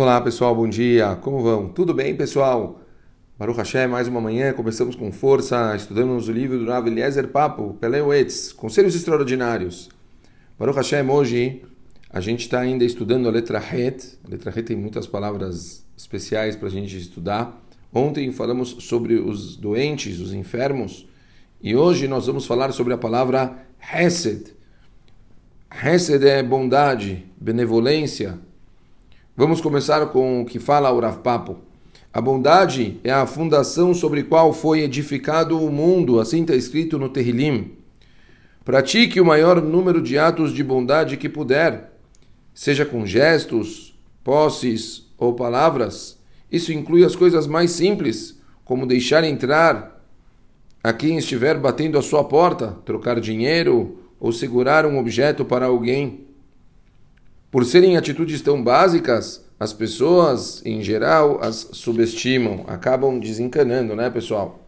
[0.00, 1.68] Olá pessoal, bom dia, como vão?
[1.68, 2.80] Tudo bem pessoal?
[3.38, 7.76] Baruch Hashem, mais uma manhã, começamos com força, estudamos o livro do Rav Eliezer Papo,
[7.78, 9.90] Peleuetz, Conselhos Extraordinários.
[10.58, 11.62] Baruch Hashem, hoje
[12.08, 16.56] a gente está ainda estudando a letra Het, a letra Het tem muitas palavras especiais
[16.56, 17.62] para a gente estudar.
[17.92, 21.06] Ontem falamos sobre os doentes, os enfermos,
[21.62, 24.54] e hoje nós vamos falar sobre a palavra Hesed.
[25.70, 28.38] Hesed é bondade, benevolência,
[29.40, 31.56] Vamos começar com o que fala o Rav Papo.
[32.12, 37.08] A bondade é a fundação sobre qual foi edificado o mundo, assim está escrito no
[37.08, 37.70] Terrilim.
[38.66, 41.90] Pratique o maior número de atos de bondade que puder,
[42.52, 46.18] seja com gestos, posses ou palavras.
[46.52, 50.04] Isso inclui as coisas mais simples, como deixar entrar
[50.84, 56.26] a quem estiver batendo a sua porta, trocar dinheiro ou segurar um objeto para alguém.
[57.50, 64.64] Por serem atitudes tão básicas, as pessoas, em geral, as subestimam, acabam desencanando, né, pessoal?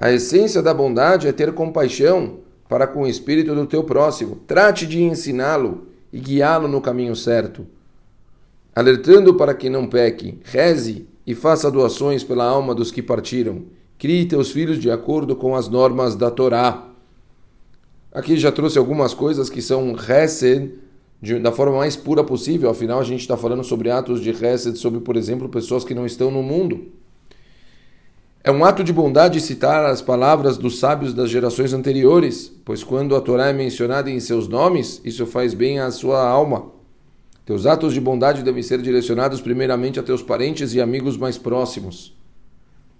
[0.00, 4.36] A essência da bondade é ter compaixão para com o espírito do teu próximo.
[4.46, 7.66] Trate de ensiná-lo e guiá-lo no caminho certo.
[8.74, 13.64] Alertando para que não peque, reze e faça doações pela alma dos que partiram.
[13.98, 16.88] Crie teus filhos de acordo com as normas da Torá.
[18.12, 20.72] Aqui já trouxe algumas coisas que são Hesed,
[21.26, 22.70] de, da forma mais pura possível.
[22.70, 26.06] Afinal, a gente está falando sobre atos de Hesed, sobre, por exemplo, pessoas que não
[26.06, 26.86] estão no mundo.
[28.44, 33.16] É um ato de bondade citar as palavras dos sábios das gerações anteriores, pois quando
[33.16, 36.66] a Torá é mencionada em seus nomes, isso faz bem à sua alma.
[37.44, 42.16] Teus atos de bondade devem ser direcionados primeiramente a teus parentes e amigos mais próximos.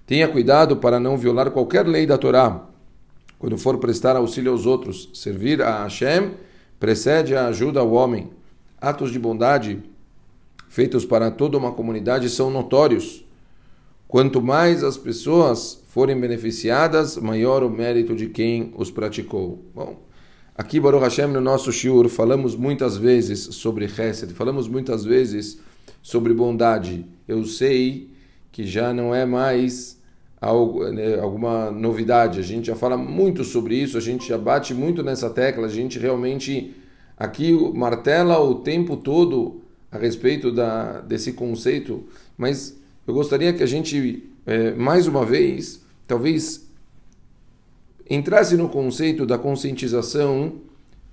[0.05, 2.67] Tenha cuidado para não violar qualquer lei da Torá.
[3.39, 6.33] Quando for prestar auxílio aos outros, servir a Hashem
[6.79, 8.31] precede a ajuda ao homem.
[8.81, 9.83] Atos de bondade
[10.69, 13.25] feitos para toda uma comunidade são notórios.
[14.07, 19.65] Quanto mais as pessoas forem beneficiadas, maior o mérito de quem os praticou.
[19.75, 19.99] Bom,
[20.55, 25.59] aqui Baruch Hashem no nosso shiur falamos muitas vezes sobre Hesed, falamos muitas vezes
[26.03, 27.06] sobre bondade.
[27.27, 28.11] Eu sei
[28.53, 29.99] que já não é mais
[30.41, 32.39] alguma novidade.
[32.39, 35.71] A gente já fala muito sobre isso, a gente já bate muito nessa tecla, a
[35.71, 36.75] gente realmente
[37.17, 42.05] aqui martela o tempo todo a respeito da, desse conceito,
[42.37, 46.69] mas eu gostaria que a gente, é, mais uma vez, talvez
[48.09, 50.61] entrasse no conceito da conscientização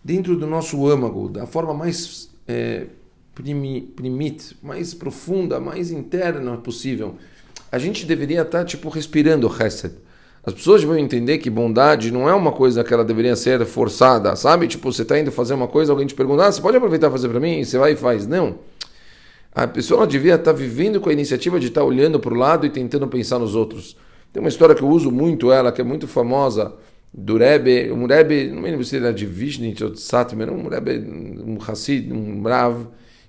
[0.04, 2.88] dentro do nosso âmago, da forma mais é,
[3.34, 7.16] primi, primit, mais profunda, mais interna possível
[7.74, 9.96] a gente deveria estar tá, tipo respirando Hesed.
[10.46, 14.36] As pessoas vão entender que bondade não é uma coisa que ela deveria ser forçada,
[14.36, 14.68] sabe?
[14.68, 17.10] Tipo, você está indo fazer uma coisa, alguém te pergunta, ah, você pode aproveitar e
[17.10, 17.64] fazer para mim?
[17.64, 18.28] Você vai e faz.
[18.28, 18.60] Não.
[19.56, 22.38] A pessoa devia estar tá vivendo com a iniciativa de estar tá olhando para o
[22.38, 23.98] lado e tentando pensar nos outros.
[24.32, 26.76] Tem uma história que eu uso muito, ela, que é muito famosa,
[27.12, 30.68] do Rebbe, um Rebbe, não me lembro se era de Vishnitz ou de Satmer, um
[30.68, 31.00] Rebbe,
[31.44, 32.86] um Hassid, um Brav,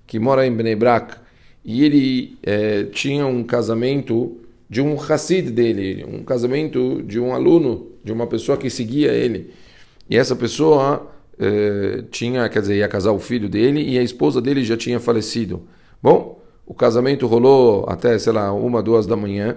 [0.06, 1.23] que mora em Bnei Brak
[1.64, 4.36] e ele é, tinha um casamento
[4.68, 9.50] de um Hassid dele, um casamento de um aluno, de uma pessoa que seguia ele.
[10.10, 14.40] E essa pessoa é, tinha, quer dizer, ia casar o filho dele e a esposa
[14.40, 15.62] dele já tinha falecido.
[16.02, 19.56] Bom, o casamento rolou até, sei lá, uma, duas da manhã.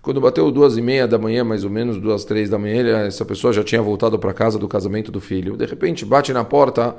[0.00, 3.24] Quando bateu duas e meia da manhã, mais ou menos, duas, três da manhã, essa
[3.24, 5.56] pessoa já tinha voltado para casa do casamento do filho.
[5.56, 6.96] De repente, bate na porta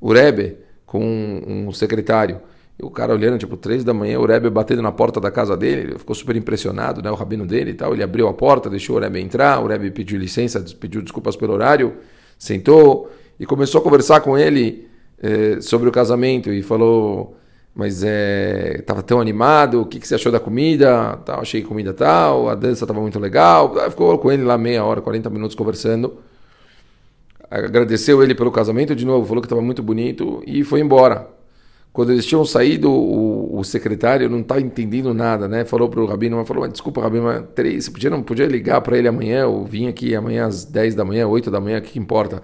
[0.00, 2.40] o Rebbe com um secretário.
[2.78, 5.56] E o cara olhando, tipo, três da manhã, o Rebbe batendo na porta da casa
[5.56, 7.10] dele, ele ficou super impressionado, né?
[7.10, 7.92] O rabino dele e tal.
[7.92, 11.52] Ele abriu a porta, deixou o Rebbe entrar, o Rebbe pediu licença, pediu desculpas pelo
[11.52, 11.94] horário,
[12.38, 14.88] sentou e começou a conversar com ele
[15.22, 17.36] eh, sobre o casamento e falou,
[17.74, 21.16] mas é, tava tão animado, o que, que você achou da comida?
[21.24, 23.74] Tal, achei comida tal, a dança estava muito legal.
[23.90, 26.18] Ficou com ele lá meia hora, 40 minutos conversando.
[27.50, 31.33] Agradeceu ele pelo casamento de novo, falou que estava muito bonito e foi embora.
[31.94, 35.64] Quando eles tinham saído, o, o secretário não estava entendendo nada, né?
[35.64, 38.80] Falou para o Rabino, mas falou, desculpa, Rabino, mas três, você podia, não podia ligar
[38.80, 41.82] para ele amanhã, ou vir aqui amanhã às 10 da manhã, 8 da manhã, o
[41.82, 42.42] que, que importa?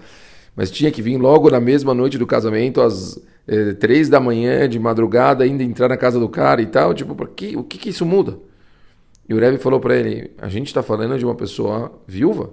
[0.55, 4.69] Mas tinha que vir logo na mesma noite do casamento, às eh, 3 da manhã,
[4.69, 6.93] de madrugada, ainda entrar na casa do cara e tal.
[6.93, 8.39] Tipo, que, o que, que isso muda?
[9.27, 12.51] E o Rebbe falou para ele, a gente está falando de uma pessoa viúva.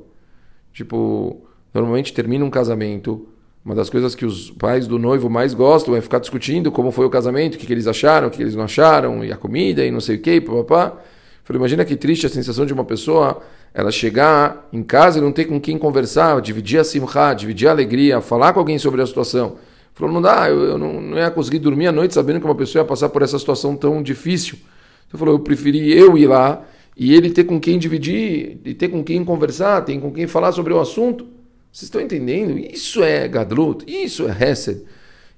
[0.72, 3.28] Tipo, normalmente termina um casamento
[3.68, 7.04] uma das coisas que os pais do noivo mais gostam é ficar discutindo como foi
[7.04, 9.84] o casamento, o que, que eles acharam, o que eles não acharam, e a comida,
[9.84, 10.96] e não sei o que, papapá.
[11.44, 13.42] Falei, imagina que triste a sensação de uma pessoa
[13.74, 17.72] ela chegar em casa e não ter com quem conversar, dividir a simcha, dividir a
[17.72, 19.56] alegria, falar com alguém sobre a situação.
[19.92, 22.54] Falou, não dá, eu, eu não, não ia conseguir dormir à noite sabendo que uma
[22.54, 24.56] pessoa ia passar por essa situação tão difícil.
[25.06, 26.62] Então falou, eu preferi eu ir lá
[26.96, 30.52] e ele ter com quem dividir, e ter com quem conversar, ter com quem falar
[30.52, 31.36] sobre o assunto.
[31.78, 32.58] Vocês estão entendendo?
[32.58, 34.82] Isso é Gadlut, isso é Hesed.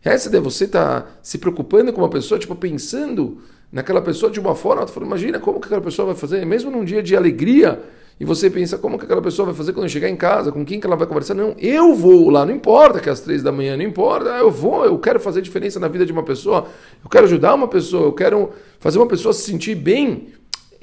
[0.02, 4.40] Hesed é você estar tá se preocupando com uma pessoa, tipo, pensando naquela pessoa de
[4.40, 7.78] uma forma, imagina como que aquela pessoa vai fazer, mesmo num dia de alegria,
[8.18, 10.80] e você pensa como que aquela pessoa vai fazer quando chegar em casa, com quem
[10.80, 11.34] que ela vai conversar.
[11.34, 14.50] Não, eu vou lá, não importa que é às três da manhã, não importa, eu
[14.50, 16.68] vou, eu quero fazer diferença na vida de uma pessoa,
[17.04, 18.48] eu quero ajudar uma pessoa, eu quero
[18.78, 20.28] fazer uma pessoa se sentir bem.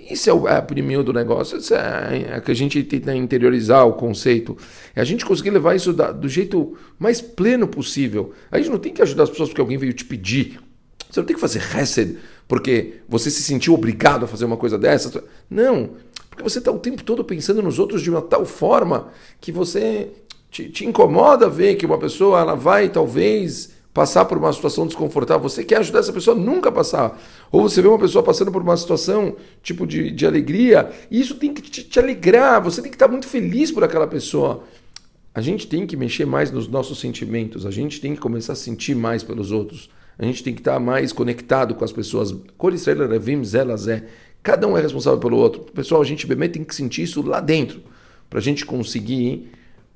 [0.10, 3.94] Isso é o primeiro do negócio, isso é, é que a gente tenta interiorizar o
[3.94, 4.58] conceito.
[4.96, 8.34] É a gente conseguir levar isso da, do jeito mais pleno possível.
[8.50, 10.60] A gente não tem que ajudar as pessoas porque alguém veio te pedir.
[11.10, 12.18] Você não tem que fazer hesed
[12.48, 15.24] porque você se sentiu obrigado a fazer uma coisa dessa.
[15.50, 15.92] Não,
[16.30, 19.10] porque você está o tempo todo pensando nos outros de uma tal forma
[19.42, 20.10] que você
[20.50, 25.50] te, te incomoda ver que uma pessoa ela vai talvez passar por uma situação desconfortável,
[25.50, 27.20] você quer ajudar essa pessoa a nunca passar.
[27.52, 31.34] Ou você vê uma pessoa passando por uma situação tipo de, de alegria, e isso
[31.34, 34.64] tem que te, te, alegrar, você tem que estar muito feliz por aquela pessoa.
[35.34, 38.56] A gente tem que mexer mais nos nossos sentimentos, a gente tem que começar a
[38.56, 42.36] sentir mais pelos outros, a gente tem que estar mais conectado com as pessoas.
[43.44, 44.04] Zelazé.
[44.44, 45.62] Cada um é responsável pelo outro.
[45.74, 47.82] Pessoal, a gente bem tem que sentir isso lá dentro
[48.30, 49.50] para a gente conseguir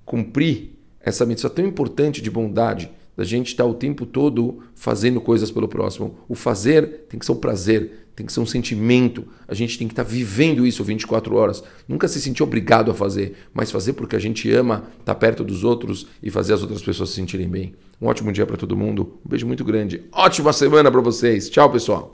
[0.03, 2.89] cumprir essa missão tão importante de bondade,
[3.21, 6.17] da gente estar o tempo todo fazendo coisas pelo próximo.
[6.27, 9.27] O fazer tem que ser um prazer, tem que ser um sentimento.
[9.47, 11.63] A gente tem que estar vivendo isso 24 horas.
[11.87, 15.63] Nunca se sentir obrigado a fazer, mas fazer porque a gente ama estar perto dos
[15.63, 17.75] outros e fazer as outras pessoas se sentirem bem.
[18.01, 19.19] Um ótimo dia para todo mundo.
[19.23, 20.01] Um beijo muito grande.
[20.11, 21.47] Ótima semana para vocês.
[21.47, 22.09] Tchau, pessoal.